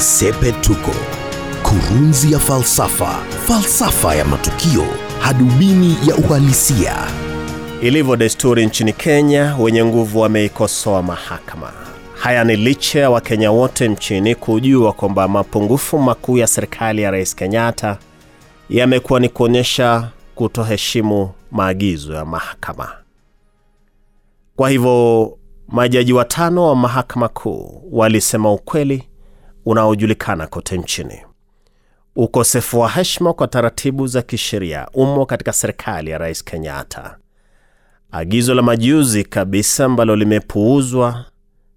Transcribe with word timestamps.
Sepetuko, 0.00 0.90
kurunzi 1.62 2.32
ya 2.32 2.38
falsafa, 2.38 3.06
falsafa 3.46 4.14
ya 4.14 4.24
matukio, 4.24 4.84
hadubini 5.20 5.96
ya 6.06 6.16
uhalisia. 6.16 6.94
Ilivyo 7.82 8.16
desturi 8.16 8.66
nchini 8.66 8.92
Kenya, 8.92 9.56
wenye 9.58 9.84
nguvu 9.84 10.20
wameikosoa 10.20 11.02
mahakama. 11.02 11.72
Haya 12.14 12.44
ni 12.44 12.56
licha 12.56 13.00
ya 13.00 13.10
Wakenya 13.10 13.50
wote 13.52 13.88
nchini 13.88 14.34
kujua 14.34 14.92
kwamba 14.92 15.28
mapungufu 15.28 15.98
makuu 15.98 16.38
ya 16.38 16.46
serikali 16.46 17.02
ya 17.02 17.10
Rais 17.10 17.34
Kenyatta 17.36 17.98
yamekuwa 18.70 19.20
ni 19.20 19.28
kuonyesha 19.28 20.08
kutoheshimu 20.34 21.30
maagizo 21.50 22.14
ya 22.14 22.24
mahakama. 22.24 22.88
Kwa 24.56 24.70
hivyo 24.70 25.38
majaji 25.68 26.12
watano 26.12 26.66
wa 26.68 26.76
mahakama 26.76 27.28
kuu 27.28 27.82
walisema 27.92 28.52
ukweli 28.52 29.09
unaojulikana 29.64 30.46
kote 30.46 30.78
nchini. 30.78 31.22
Ukosefu 32.16 32.80
wa 32.80 32.88
heshima 32.88 33.32
kwa 33.32 33.48
taratibu 33.48 34.06
za 34.06 34.22
kisheria 34.22 34.88
umo 34.94 35.26
katika 35.26 35.52
serikali 35.52 36.10
ya 36.10 36.18
Rais 36.18 36.44
Kenyatta. 36.44 37.16
Agizo 38.10 38.54
la 38.54 38.62
majuzi 38.62 39.24
kabisa 39.24 39.84
ambalo 39.84 40.16
limepuuzwa 40.16 41.24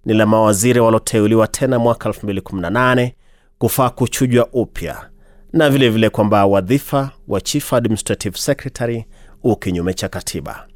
ni 0.05 0.13
la 0.13 0.25
mawaziri 0.25 0.79
walioteuliwa 0.79 1.47
tena 1.47 1.79
mwaka 1.79 2.09
2018 2.09 3.11
kufaa 3.57 3.89
kuchujwa 3.89 4.47
upya 4.53 5.09
na 5.53 5.69
vilevile 5.69 6.09
kwamba 6.09 6.45
wadhifa 6.45 7.11
wa 7.27 7.41
Chief 7.41 7.73
Administrative 7.73 8.37
Secretary 8.37 9.05
u 9.43 9.55
kinyume 9.55 9.93
cha 9.93 10.09
katiba. 10.09 10.67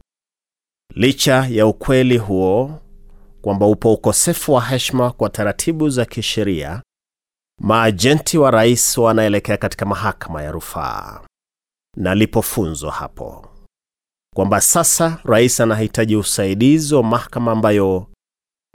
Licha 0.96 1.48
ya 1.50 1.68
ukweli 1.68 2.18
huo 2.18 2.80
kwamba 3.42 3.66
upo 3.66 3.94
ukosefu 3.94 4.54
wa 4.54 4.62
heshima 4.66 5.12
kwa 5.12 5.30
taratibu 5.30 5.90
za 5.90 6.06
kisheria, 6.06 6.82
maajenti 7.62 8.38
wa 8.38 8.52
rais 8.52 8.98
wanaelekea 8.98 9.58
katika 9.58 9.86
mahakama 9.86 10.44
ya 10.44 10.52
rufaa, 10.52 11.22
Nalipofunzwa 11.98 12.92
hapo 12.92 13.48
kwamba 14.36 14.62
sasa 14.62 15.20
rais 15.24 15.60
anahitaji 15.60 16.16
usaidizi 16.16 16.96
wa 16.96 17.04
mahakama 17.04 17.52
ambayo 17.52 18.08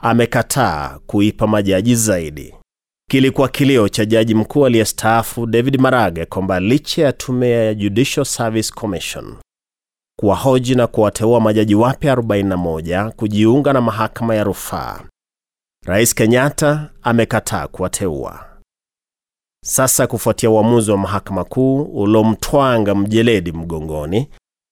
amekataa 0.01 0.99
kuipa 1.07 1.47
majaji 1.47 1.95
zaidi. 1.95 2.55
Kilikuwa 3.09 3.49
kilio 3.49 3.89
cha 3.89 4.05
jaji 4.05 4.35
mkuu 4.35 4.65
aliyestaafu 4.65 5.45
David 5.45 5.79
Maraga 5.81 6.25
kwamba 6.25 6.59
licha 6.59 7.03
ya 7.03 7.11
tume 7.13 7.49
ya 7.49 7.73
Judicial 7.73 8.25
Service 8.25 8.73
Commission 8.73 9.35
kuwahoji 10.19 10.75
na 10.75 10.87
kuwateua 10.87 11.39
majaji 11.39 11.75
wapya 11.75 12.15
41 12.15 13.11
kujiunga 13.11 13.73
na 13.73 13.81
mahakama 13.81 14.35
ya 14.35 14.43
rufaa, 14.43 15.01
Rais 15.85 16.15
Kenyatta 16.15 16.89
amekataa 17.01 17.67
kuwateua. 17.67 18.52
Sasa 19.65 20.07
kufuatia 20.07 20.49
uamuzi 20.49 20.91
wa 20.91 20.97
mahakama 20.97 21.43
kuu 21.43 21.81
uliomtwanga 21.83 22.95
mjeledi 22.95 23.51
mgongoni, 23.51 24.29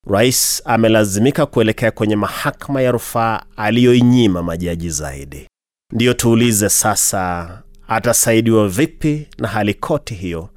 rais 0.07 0.61
amelazimika 0.65 1.45
kuelekea 1.45 1.91
kwenye 1.91 2.15
mahakama 2.15 2.81
ya 2.81 2.91
rufaa 2.91 3.41
aliyoinyima 3.57 4.43
majaji 4.43 4.89
zaidi. 4.89 5.47
Ndiyo 5.93 6.13
tuulize 6.13 6.69
sasa, 6.69 7.49
atasaidiwa 7.87 8.67
vipi 8.67 9.27
na 9.37 9.47
hali 9.47 9.73
koti 9.73 10.13
hiyo 10.15 10.49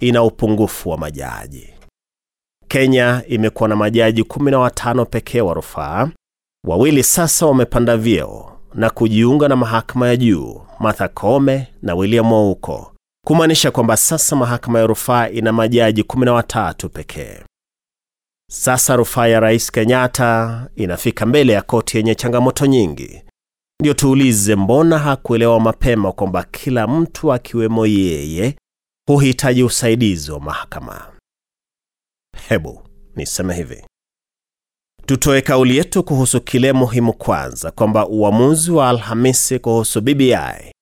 ina 0.00 0.22
upungufu 0.22 0.90
wa 0.90 0.98
majaji? 0.98 1.68
Kenya 2.68 3.22
imekuwa 3.28 3.68
na 3.68 3.76
majaji 3.76 4.22
15 4.22 5.04
pekee 5.04 5.40
wa 5.40 5.54
rufaa. 5.54 6.08
Wawili 6.66 7.02
sasa 7.02 7.46
wamepanda 7.46 7.96
vyeo 7.96 8.52
na 8.74 8.90
kujiunga 8.90 9.48
na 9.48 9.56
mahakama 9.56 10.08
ya 10.08 10.16
juu, 10.16 10.60
Martha 10.80 11.08
Koome 11.08 11.68
na 11.82 11.94
William 11.94 12.32
Ouko, 12.32 12.91
kumaanisha 13.26 13.70
kwamba 13.70 13.96
sasa 13.96 14.36
mahakama 14.36 14.78
ya 14.78 14.86
rufaa 14.86 15.28
ina 15.28 15.52
majaji 15.52 16.02
13 16.02 16.88
pekee. 16.88 17.38
Sasa 18.50 18.96
rufaa 18.96 19.26
ya 19.26 19.40
Rais 19.40 19.70
Kenyatta 19.72 20.68
inafika 20.76 21.26
mbele 21.26 21.52
ya 21.52 21.62
koti 21.62 21.96
yenye 21.96 22.14
changamoto 22.14 22.66
nyingi. 22.66 23.22
Ndio 23.80 23.94
tuulize, 23.94 24.56
mbona 24.56 24.98
hakuelewa 24.98 25.60
mapema 25.60 26.12
kwamba 26.12 26.42
kila 26.44 26.86
mtu 26.86 27.32
akiwemo 27.32 27.86
yeye 27.86 28.56
huhitaji 29.08 29.62
usaidizi 29.62 30.32
wa 30.32 30.40
mahakama? 30.40 31.12
Hebu 32.48 32.82
niseme 33.16 33.54
hivi, 33.54 33.84
tutoe 35.06 35.40
kauli 35.42 35.76
yetu 35.76 36.02
kuhusu 36.04 36.40
kile 36.40 36.72
muhimu 36.72 37.12
kwanza, 37.12 37.70
kwamba 37.70 38.08
uamuzi 38.08 38.70
wa 38.70 38.88
Alhamisi 38.88 39.58
kuhusu 39.58 40.00
BBI 40.00 40.72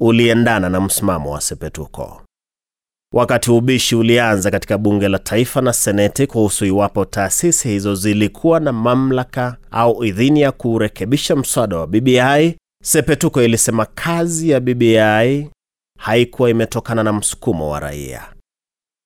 uliendana 0.00 0.68
na 0.68 0.80
msimamo 0.80 1.30
wa 1.30 1.40
Sepetuko. 1.40 2.22
Wakati 3.14 3.50
ubishi 3.50 3.96
ulianza 3.96 4.50
katika 4.50 4.78
bunge 4.78 5.08
la 5.08 5.18
taifa 5.18 5.60
na 5.60 5.72
seneti 5.72 6.26
kuhusu 6.26 6.64
iwapo 6.64 7.04
taasisi 7.04 7.68
hizo 7.68 7.94
zilikuwa 7.94 8.60
na 8.60 8.72
mamlaka 8.72 9.56
au 9.70 10.04
idhini 10.04 10.40
ya 10.40 10.52
kurekebisha 10.52 11.36
mswada 11.36 11.76
wa 11.76 11.86
BBI, 11.86 12.56
Sepetuko 12.82 13.42
ilisema 13.42 13.86
kazi 13.86 14.50
ya 14.50 14.60
BBI 14.60 15.50
haikuwa 15.98 16.50
imetokana 16.50 17.02
na 17.02 17.12
msukumo 17.12 17.70
wa 17.70 17.80
raia. 17.80 18.32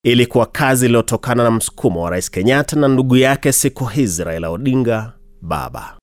Ilikuwa 0.05 0.47
kazi 0.47 0.87
iliyotokana 0.87 1.45
na 1.45 1.51
msukumo 1.51 2.03
wa 2.03 2.11
Rais 2.11 2.31
Kenyatta 2.31 2.77
na 2.77 2.89
ndugu 2.89 3.17
yake 3.17 3.53
siku 3.53 3.85
hizi 3.85 4.25
Raila 4.25 4.51
Odinga 4.51 5.13
baba. 5.43 5.99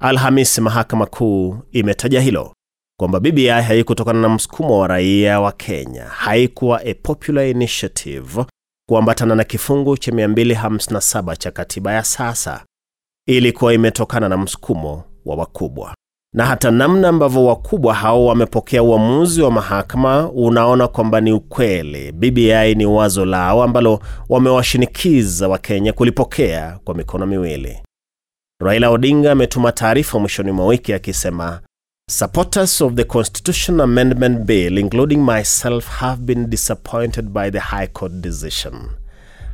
Alhamisi 0.00 0.60
mahakama 0.60 1.06
kuu 1.06 1.58
imetaja 1.72 2.20
hilo 2.20 2.54
kwamba 3.00 3.20
BBI 3.20 3.46
haikutokana 3.48 4.20
na 4.20 4.28
msukumo 4.28 4.78
wa 4.78 4.88
raia 4.88 5.40
wa 5.40 5.52
Kenya, 5.52 6.04
haikuwa 6.04 6.80
a 6.84 6.94
popular 6.94 7.46
initiative 7.46 8.44
kuambatana 8.88 9.34
na 9.34 9.44
kifungu 9.44 9.96
cha 9.96 10.10
257 10.12 11.36
cha 11.36 11.50
katiba 11.50 11.92
ya 11.92 12.04
sasa. 12.04 12.64
Ilikuwa 13.28 13.74
imetokana 13.74 14.28
na 14.28 14.36
msukumo 14.36 15.04
wa 15.24 15.36
wakubwa, 15.36 15.94
na 16.34 16.46
hata 16.46 16.70
namna 16.70 17.08
ambavyo 17.08 17.44
wakubwa 17.44 17.94
hao 17.94 18.26
wamepokea 18.26 18.82
uamuzi 18.82 19.42
wa 19.42 19.50
mahakama, 19.50 20.30
unaona 20.30 20.88
kwamba 20.88 21.20
ni 21.20 21.32
ukweli. 21.32 22.12
BBI 22.12 22.74
ni 22.74 22.86
wazo 22.86 23.24
lao 23.24 23.62
ambalo 23.62 24.00
wamewashinikiza 24.28 25.48
Wakenya 25.48 25.92
kulipokea 25.92 26.78
kwa 26.84 26.94
mikono 26.94 27.26
miwili. 27.26 27.78
Raila 28.62 28.90
Odinga 28.90 29.32
ametuma 29.32 29.72
taarifa 29.72 30.18
mwishoni 30.18 30.52
mwa 30.52 30.66
wiki 30.66 30.92
akisema 30.92 31.60
Supporters 32.10 32.82
of 32.82 32.96
the 32.96 33.04
Constitution 33.04 33.80
Amendment 33.80 34.44
Bill, 34.46 34.76
including 34.76 35.22
myself, 35.24 35.86
have 36.00 36.26
been 36.26 36.50
disappointed 36.50 37.32
by 37.32 37.48
the 37.50 37.60
High 37.60 37.86
Court 37.86 38.12
decision. 38.20 38.90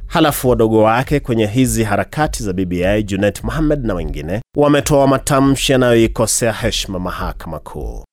Halafu 0.07 0.49
wadogo 0.49 0.83
wake 0.83 1.21
kwenye 1.21 1.47
hizi 1.47 1.85
harakati 1.85 2.43
za 2.43 2.53
BBI, 2.53 3.03
Junet 3.03 3.45
Mohamed 3.45 3.85
na 3.85 3.95
wengine, 3.95 4.41
wametoa 4.57 5.07
matamshi 5.07 5.73
yanayoikosea 5.73 6.53
heshima 6.53 6.99
mahakama 6.99 7.59
kuu. 7.59 8.05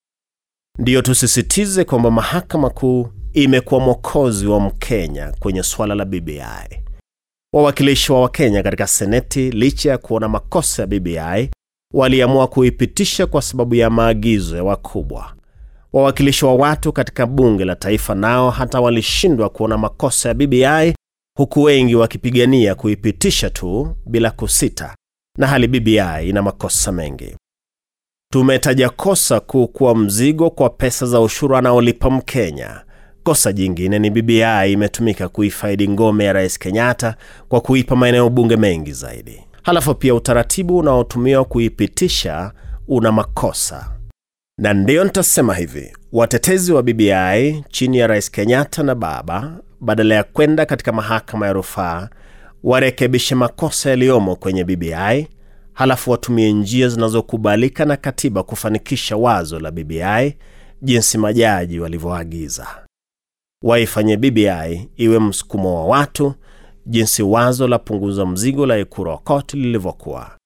Ndiyo 0.79 1.01
tusisitize 1.01 1.83
kwamba 1.83 2.11
mahakama 2.11 2.69
kuu 2.69 3.09
imekuwa 3.33 3.81
mwokozi 3.81 4.47
wa 4.47 4.59
Mkenya 4.59 5.33
kwenye 5.39 5.63
suala 5.63 5.95
la 5.95 6.05
BBI. 6.05 6.83
Wawakilishi 7.53 8.11
wa 8.11 8.21
Wakenya 8.21 8.63
katika 8.63 8.87
Seneti, 8.87 9.51
licha 9.51 9.89
ya 9.89 9.97
kuona 9.97 10.27
makosa 10.27 10.81
ya 10.81 10.87
BBI, 10.87 11.49
waliamua 11.97 12.47
kuipitisha 12.47 13.25
kwa 13.27 13.41
sababu 13.41 13.75
ya 13.75 13.89
maagizo 13.89 14.57
ya 14.57 14.63
wakubwa. 14.63 15.33
Wawakilishi 15.93 16.45
wa 16.45 16.55
watu 16.55 16.93
katika 16.93 17.25
bunge 17.25 17.65
la 17.65 17.75
taifa 17.75 18.15
nao 18.15 18.49
hata 18.49 18.81
walishindwa 18.81 19.49
kuona 19.49 19.77
makosa 19.77 20.29
ya 20.29 20.35
BBI, 20.35 20.93
huku 21.37 21.61
wengi 21.63 21.95
wakipigania 21.95 22.75
kuipitisha 22.75 23.49
tu 23.49 23.95
bila 24.05 24.31
kusita, 24.31 24.95
na 25.37 25.47
hali 25.47 25.67
BBI 25.67 26.29
ina 26.29 26.41
makosa 26.41 26.91
mengi. 26.91 27.35
Tumetaja 28.33 28.89
kosa 28.89 29.39
kuu 29.39 29.67
kuwa 29.67 29.95
mzigo 29.95 30.49
kwa 30.49 30.69
pesa 30.69 31.05
za 31.05 31.21
ushuru 31.21 31.55
anaolipa 31.57 32.09
Mkenya. 32.09 32.81
Kosa 33.23 33.53
jingine 33.53 33.99
ni 33.99 34.09
BBI 34.09 34.71
imetumika 34.71 35.29
kuifaidi 35.29 35.89
ngome 35.89 36.23
ya 36.25 36.33
Rais 36.33 36.59
Kenyatta 36.59 37.15
kwa 37.49 37.61
kuipa 37.61 37.95
maeneo 37.95 38.29
bunge 38.29 38.55
mengi 38.57 38.91
zaidi. 38.93 39.46
Halafu 39.67 39.95
pia 39.95 40.15
utaratibu 40.15 40.77
unaotumiwa 40.77 41.45
kuipitisha 41.45 42.51
una 42.87 43.11
makosa, 43.11 43.91
na 44.57 44.73
ndiyo 44.73 45.03
nitasema 45.03 45.55
hivi: 45.55 45.93
watetezi 46.11 46.73
wa 46.73 46.83
BBI 46.83 47.63
chini 47.69 47.97
ya 47.97 48.07
Rais 48.07 48.31
Kenyatta 48.31 48.83
na 48.83 48.95
baba, 48.95 49.57
badala 49.81 50.15
ya 50.15 50.23
kwenda 50.23 50.65
katika 50.65 50.91
mahakama 50.91 51.47
ya 51.47 51.53
rufaa, 51.53 52.09
warekebishe 52.63 53.35
makosa 53.35 53.89
yaliyomo 53.89 54.35
kwenye 54.35 54.63
BBI, 54.63 55.27
halafu 55.73 56.11
watumie 56.11 56.51
njia 56.53 56.87
zinazokubalika 56.89 57.85
na 57.85 57.97
katiba 57.97 58.43
kufanikisha 58.43 59.17
wazo 59.17 59.59
la 59.59 59.71
BBI 59.71 60.37
jinsi 60.81 61.17
majaji 61.17 61.79
walivyoagiza. 61.79 62.67
Waifanye 63.63 64.17
BBI 64.17 64.89
iwe 64.97 65.19
msukumo 65.19 65.75
wa 65.75 65.85
watu 65.97 66.33
jinsi 66.89 67.23
wazo 67.23 67.67
la 67.67 67.79
punguza 67.79 68.25
mzigo 68.25 68.65
la 68.65 68.77
Ekuru 68.77 69.19
lilivyokuwa. 69.53 70.37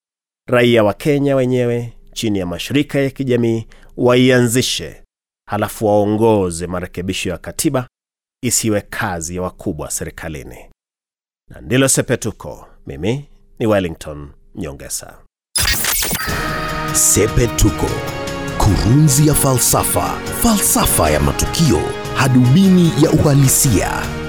Raia 0.50 0.84
wa 0.84 0.94
Kenya 0.94 1.36
wenyewe 1.36 1.94
chini 2.14 2.40
ya 2.40 2.46
mashirika 2.46 3.00
ya 3.00 3.10
kijamii 3.10 3.68
waianzishe, 3.98 5.04
halafu 5.50 5.86
waongoze 5.86 6.68
marekebisho 6.68 7.30
ya 7.30 7.38
katiba 7.38 7.88
isiwe 8.44 8.82
kazi 8.82 9.36
ya 9.36 9.42
wakubwa 9.42 9.92
serikalini. 9.92 10.58
Na 11.50 11.62
ndilo 11.62 11.88
Sepetuko. 11.88 12.68
Mimi 12.88 13.26
ni 13.60 13.68
Wellington 13.68 14.30
Nyongesa. 14.56 15.18
Sepetuko, 16.94 17.88
kurunzi 18.58 19.28
ya 19.28 19.34
falsafa, 19.34 20.20
falsafa 20.44 21.10
ya 21.10 21.20
matukio, 21.20 21.82
hadubini 22.16 22.92
ya 23.04 23.12
uhalisia. 23.12 24.21